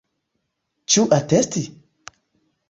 Ĉu 0.93 1.03
atesti? 1.19 1.63